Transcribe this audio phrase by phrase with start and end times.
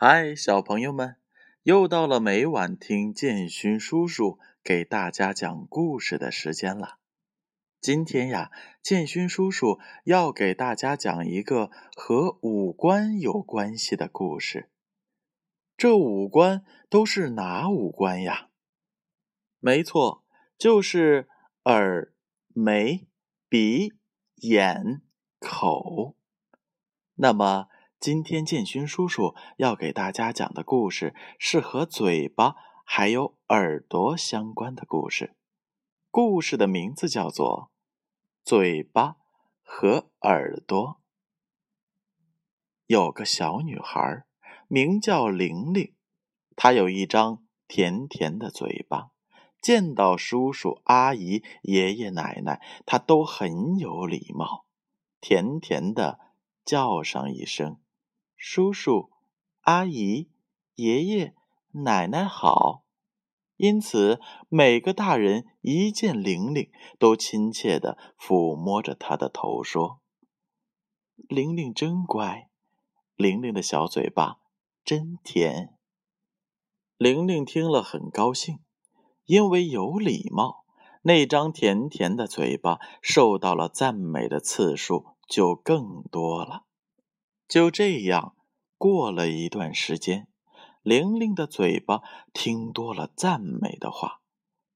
[0.00, 1.16] 嗨，小朋友们，
[1.64, 6.98] 又到了每晚听建勋叔叔给大家讲故事的时间了。
[7.80, 14.70] 今天呀，建勋叔叔要给大家讲一个和五官有关系的故事。
[15.76, 18.50] 这五官都是哪五官呀？
[19.58, 20.24] 没错，
[20.56, 21.26] 就是
[21.64, 22.14] 耳、
[22.54, 23.08] 眉、
[23.48, 23.94] 鼻、
[24.36, 25.02] 眼、
[25.40, 26.14] 口。
[27.16, 27.66] 那么。
[28.00, 35.34] 今天建勋叔叔要给大家讲的故事是和嘴巴还有耳朵相关的故事。
[36.08, 37.72] 故事的名字叫做
[38.48, 39.16] 《嘴巴
[39.64, 40.86] 和耳朵》。
[42.86, 44.24] 有个小女孩，
[44.68, 45.92] 名叫玲玲，
[46.54, 49.10] 她有一张甜甜的嘴巴，
[49.60, 54.66] 见到叔叔阿姨、爷爷奶奶，她都很有礼貌，
[55.20, 56.20] 甜甜的
[56.64, 57.80] 叫上一声。
[58.40, 59.10] 叔叔、
[59.62, 60.30] 阿姨、
[60.76, 61.34] 爷爷、
[61.72, 62.84] 奶奶好，
[63.56, 70.00] 因此每个大人一见玲玲，都亲切的抚摸着她的头，说
[71.28, 72.48] ：“玲玲真乖，
[73.16, 74.36] 玲玲的小嘴巴
[74.84, 75.74] 真甜。”
[76.96, 78.60] 玲玲听了很高兴，
[79.24, 80.64] 因为有礼貌，
[81.02, 86.67] 那张甜甜的嘴巴受到了赞美的次数就更多了。
[87.48, 88.36] 就这样，
[88.76, 90.28] 过了一段时间，
[90.82, 92.02] 玲玲的嘴巴
[92.34, 94.20] 听多了赞美的话，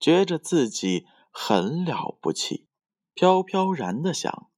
[0.00, 2.66] 觉着自己很了不起，
[3.14, 4.50] 飘飘然的想：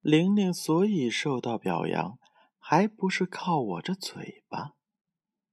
[0.00, 2.16] 玲玲所以受到表扬，
[2.60, 4.74] 还不是靠我这嘴巴？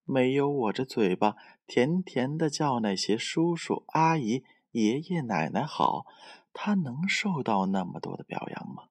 [0.05, 1.35] 没有我这嘴巴，
[1.65, 6.05] 甜甜的叫那些叔叔阿姨、爷爷奶奶好，
[6.53, 8.89] 她能受到那么多的表扬吗？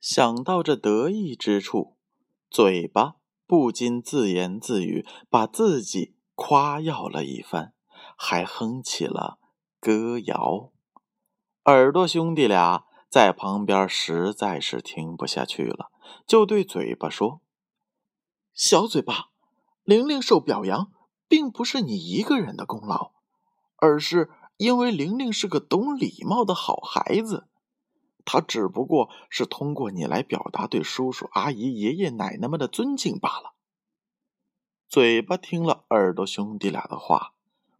[0.00, 1.96] 想到这得意之处，
[2.48, 3.16] 嘴巴
[3.46, 7.72] 不禁自言自语，把自己夸耀了一番，
[8.16, 9.38] 还哼起了
[9.80, 10.70] 歌谣。
[11.64, 15.90] 耳朵兄弟俩在旁边实在是听不下去了，
[16.26, 17.40] 就对嘴巴说
[18.54, 19.30] ：“小嘴巴，
[19.82, 20.92] 玲玲受表扬，
[21.26, 23.12] 并不是你一个人的功劳，
[23.76, 27.48] 而是因为玲玲是个懂礼貌的好孩子。”
[28.30, 33.54] 他只不过是通过你来表达对叔叔阿姨、爷爷奶奶们的尊敬罢了。
[34.86, 37.32] 嘴巴听了耳朵兄弟俩的话，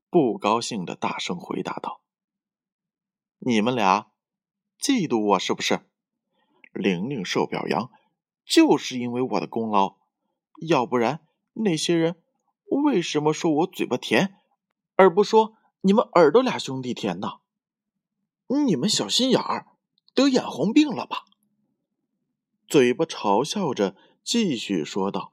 [0.08, 2.00] 不高兴的大声回答道
[3.41, 4.06] ：“你们俩
[4.81, 5.87] 嫉妒我是不是？
[6.72, 7.91] 玲玲受表扬，
[8.47, 9.97] 就是因为我的功劳，
[10.66, 11.20] 要不然
[11.53, 12.16] 那些人
[12.84, 14.34] 为什么说我嘴巴甜，
[14.97, 17.41] 而不说你们耳朵俩兄弟甜呢？
[18.47, 19.66] 你们小心眼儿！”
[20.18, 21.26] 得眼红病了吧？
[22.66, 25.32] 嘴巴嘲笑着，继续说道：“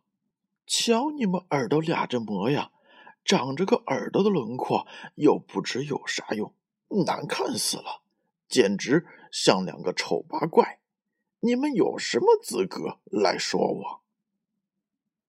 [0.67, 2.71] 瞧你们耳朵俩这模样，
[3.23, 4.85] 长着个耳朵的轮廓，
[5.15, 6.53] 又不知有啥用，
[7.07, 8.03] 难看死了，
[8.47, 10.79] 简直像两个丑八怪。
[11.39, 14.01] 你们有什么资格来说我？”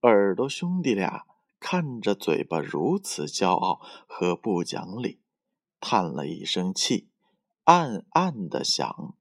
[0.06, 1.24] 耳朵兄弟俩
[1.58, 5.18] 看着嘴巴如此骄傲和不讲理，
[5.80, 7.08] 叹了一声气，
[7.64, 9.14] 暗暗的想。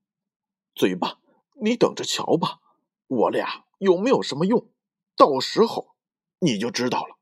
[0.76, 1.20] 嘴巴，
[1.62, 2.60] 你等着瞧吧，
[3.08, 4.70] 我俩有没有什么用？
[5.16, 5.96] 到时候
[6.40, 7.16] 你就知道了。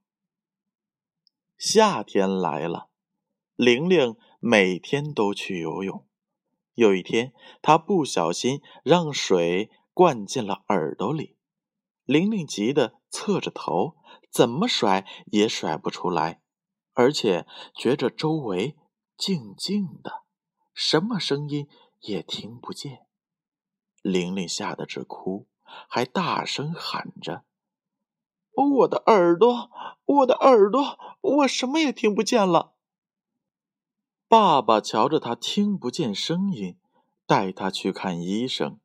[1.55, 2.89] 夏天来了，
[3.55, 6.07] 玲玲每天都去游泳。
[6.73, 11.37] 有一天，她不小心让水灌进了耳朵里，
[12.05, 13.95] 玲玲急得侧着头，
[14.31, 16.41] 怎么甩也甩不出来，
[16.93, 18.75] 而且觉着周围
[19.15, 20.23] 静静的，
[20.73, 21.67] 什么声音
[21.99, 23.05] 也听不见。
[24.03, 27.45] 玲玲吓得直哭，还大声喊着
[28.53, 29.71] ：“我的耳朵，
[30.05, 32.73] 我的耳朵，我什么也听不见了。”
[34.27, 36.77] 爸爸瞧着他听不见声音，
[37.25, 38.79] 带他去看医生。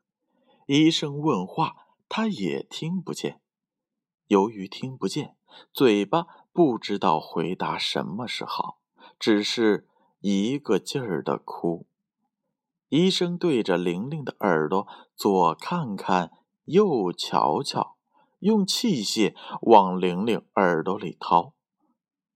[0.67, 3.41] 医生问话，他也听不见。
[4.29, 5.37] 由于听不见，
[5.73, 8.79] 嘴巴不知道回答什么是好，
[9.19, 9.89] 只是
[10.21, 11.88] 一个劲儿的哭。
[12.89, 16.33] 医生对着玲玲的耳朵左看看，
[16.65, 17.97] 右瞧瞧，
[18.39, 21.53] 用器械往玲玲耳朵里掏。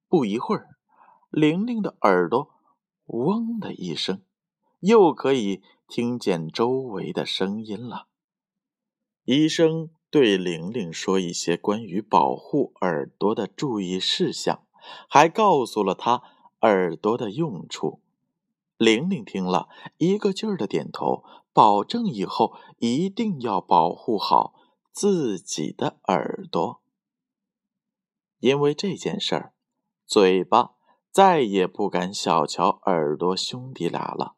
[0.09, 0.77] 不一会儿，
[1.31, 2.51] 玲玲的耳朵
[3.07, 4.23] “嗡”的一声，
[4.81, 8.09] 又可以听见周围的声音了。
[9.25, 14.67] 医生对玲玲说一些关于保护耳朵的注意事项，
[15.09, 16.23] 还告诉了她
[16.61, 18.03] 耳朵的用处。
[18.83, 19.69] 玲玲听了
[19.99, 24.55] 一个劲儿的点头，保证以后一定要保护好
[24.91, 26.83] 自己的耳朵。
[28.41, 29.55] 因为这件事儿，
[30.05, 30.73] 嘴巴
[31.13, 34.35] 再也不敢小瞧耳朵兄弟俩了。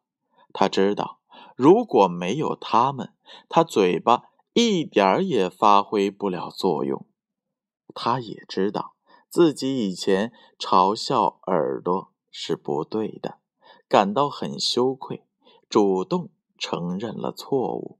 [0.53, 1.21] 他知道，
[1.55, 3.15] 如果没有他们，
[3.49, 7.07] 他嘴巴一点儿也发挥不了作用。
[7.95, 8.93] 他也知道
[9.27, 13.39] 自己以前嘲笑耳朵是不对的，
[13.87, 15.23] 感到很羞愧，
[15.69, 17.99] 主动承认了错误。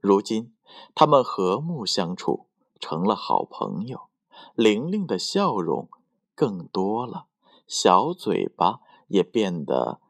[0.00, 0.54] 如今，
[0.94, 2.46] 他们和睦相处，
[2.80, 4.08] 成了好朋友。
[4.54, 5.88] 玲玲的笑容
[6.34, 7.26] 更多了，
[7.66, 10.00] 小嘴巴也变得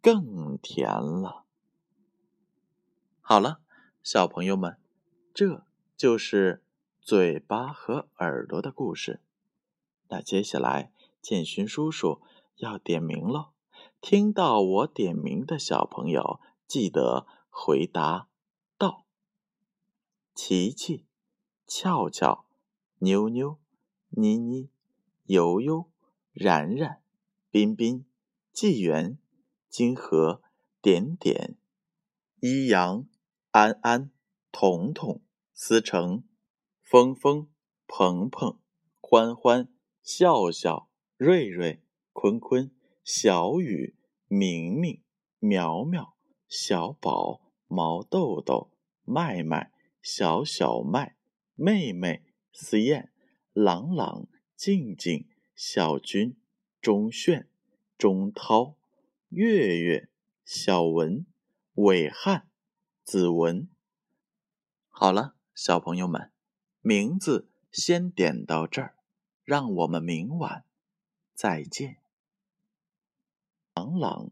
[0.00, 1.44] 更甜了。
[3.20, 3.60] 好了，
[4.02, 4.78] 小朋友们，
[5.34, 5.66] 这
[5.96, 6.62] 就是
[7.00, 9.20] 嘴巴和耳朵的故事。
[10.08, 12.22] 那接下来，建勋叔叔
[12.56, 13.55] 要点名喽。
[14.00, 18.28] 听到我点名的小朋友，记得回答
[18.78, 19.04] 到。
[20.34, 21.06] 琪琪、
[21.66, 22.46] 俏俏、
[22.98, 23.58] 妞妞、
[24.10, 24.70] 妮妮、
[25.24, 25.90] 悠悠、
[26.32, 27.02] 然然、
[27.50, 28.06] 彬彬、
[28.52, 29.18] 纪元、
[29.68, 30.42] 金河、
[30.80, 31.56] 点点、
[32.40, 33.06] 一阳。
[33.52, 34.10] 安安、
[34.52, 35.22] 彤彤、
[35.54, 36.24] 思成、
[36.82, 37.48] 峰峰、
[37.86, 38.58] 鹏鹏、
[39.00, 39.72] 欢欢、
[40.02, 41.82] 笑笑、瑞瑞、
[42.12, 42.70] 坤坤、
[43.06, 43.94] 小雨、
[44.26, 45.00] 明明、
[45.38, 46.16] 苗苗、
[46.48, 48.72] 小宝、毛豆豆、
[49.04, 49.70] 麦麦、
[50.02, 51.14] 小小麦、
[51.54, 53.12] 妹妹、思燕、
[53.52, 54.26] 朗朗、
[54.56, 56.36] 静静、小军、
[56.80, 57.48] 钟炫、
[57.96, 58.74] 钟涛、
[59.28, 60.08] 月月、
[60.44, 61.24] 小文、
[61.74, 62.48] 伟汉。
[63.04, 63.68] 子文，
[64.88, 66.32] 好了，小朋友们，
[66.80, 68.96] 名字先点到这儿，
[69.44, 70.64] 让我们明晚
[71.32, 71.98] 再见。
[73.76, 74.30] 朗朗、